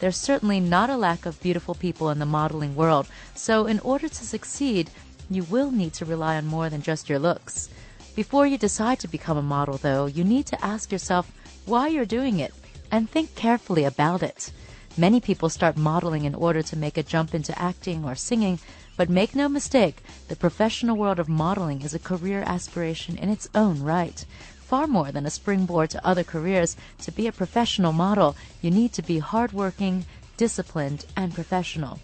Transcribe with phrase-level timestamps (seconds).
[0.00, 4.08] There's certainly not a lack of beautiful people in the modeling world, so in order
[4.08, 4.88] to succeed,
[5.28, 7.68] you will need to rely on more than just your looks.
[8.16, 11.30] Before you decide to become a model, though, you need to ask yourself
[11.68, 12.54] why you're doing it
[12.90, 14.50] and think carefully about it.
[14.96, 18.58] Many people start modeling in order to make a jump into acting or singing,
[18.96, 23.48] but make no mistake, the professional world of modeling is a career aspiration in its
[23.54, 24.24] own right.
[24.58, 28.92] Far more than a springboard to other careers, to be a professional model, you need
[28.94, 30.04] to be hardworking,
[30.36, 32.00] disciplined, and professional.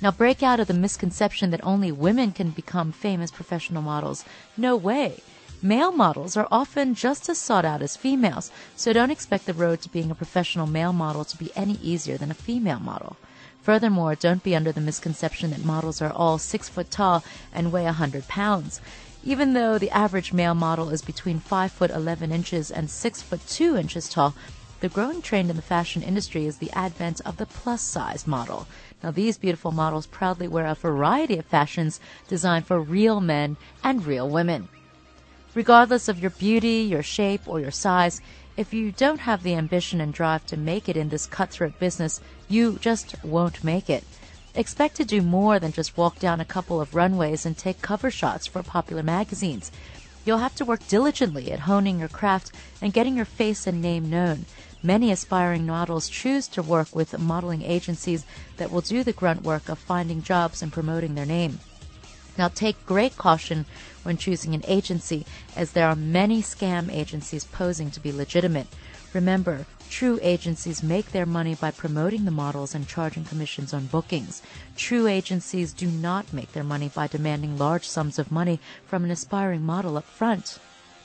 [0.00, 4.24] Now, break out of the misconception that only women can become famous professional models.
[4.56, 5.22] No way.
[5.64, 9.80] Male models are often just as sought out as females, so don't expect the road
[9.80, 13.16] to being a professional male model to be any easier than a female model.
[13.62, 17.22] Furthermore, don't be under the misconception that models are all six foot tall
[17.54, 18.80] and weigh a hundred pounds.
[19.22, 23.46] Even though the average male model is between five foot eleven inches and six foot
[23.46, 24.34] two inches tall,
[24.80, 28.66] the growing trend in the fashion industry is the advent of the plus size model.
[29.00, 34.04] Now, these beautiful models proudly wear a variety of fashions designed for real men and
[34.04, 34.68] real women.
[35.54, 38.22] Regardless of your beauty, your shape, or your size,
[38.56, 42.20] if you don't have the ambition and drive to make it in this cutthroat business,
[42.48, 44.04] you just won't make it.
[44.54, 48.10] Expect to do more than just walk down a couple of runways and take cover
[48.10, 49.70] shots for popular magazines.
[50.24, 54.08] You'll have to work diligently at honing your craft and getting your face and name
[54.08, 54.46] known.
[54.82, 58.24] Many aspiring models choose to work with modeling agencies
[58.56, 61.60] that will do the grunt work of finding jobs and promoting their name.
[62.38, 63.66] Now take great caution
[64.02, 68.66] when choosing an agency as there are many scam agencies posing to be legitimate.
[69.12, 74.42] Remember, true agencies make their money by promoting the models and charging commissions on bookings.
[74.76, 79.10] True agencies do not make their money by demanding large sums of money from an
[79.10, 80.58] aspiring model up front.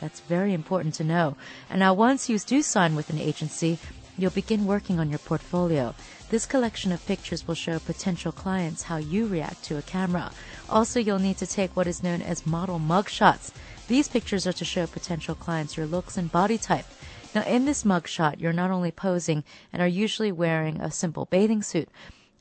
[0.00, 1.36] That's very important to know.
[1.70, 3.78] And now once you do sign with an agency,
[4.16, 5.92] You'll begin working on your portfolio.
[6.30, 10.30] This collection of pictures will show potential clients how you react to a camera.
[10.70, 13.52] Also, you'll need to take what is known as model mug shots.
[13.88, 16.86] These pictures are to show potential clients your looks and body type.
[17.34, 19.42] Now, in this mug shot, you're not only posing
[19.72, 21.88] and are usually wearing a simple bathing suit,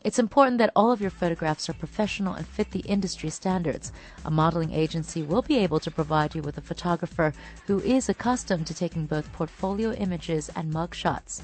[0.03, 3.91] it's important that all of your photographs are professional and fit the industry standards.
[4.25, 7.33] A modeling agency will be able to provide you with a photographer
[7.67, 11.41] who is accustomed to taking both portfolio images and mug shots.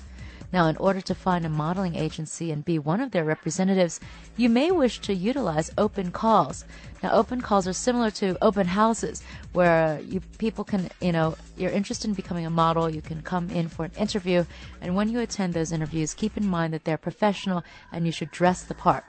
[0.52, 4.00] Now, in order to find a modeling agency and be one of their representatives,
[4.36, 6.66] you may wish to utilize open calls.
[7.04, 9.22] Now, open calls are similar to open houses
[9.54, 13.50] where you people can, you know, you're interested in becoming a model, you can come
[13.52, 14.44] in for an interview,
[14.82, 18.32] and when you attend those interviews, keep in mind that they're professional and you should
[18.32, 19.06] dress the part.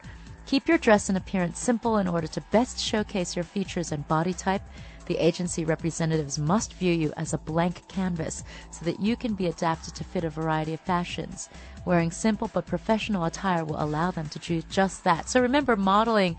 [0.46, 4.34] Keep your dress and appearance simple in order to best showcase your features and body
[4.34, 4.62] type
[5.10, 9.48] the agency representatives must view you as a blank canvas so that you can be
[9.48, 11.48] adapted to fit a variety of fashions.
[11.84, 15.28] Wearing simple but professional attire will allow them to do just that.
[15.28, 16.36] So remember, modeling,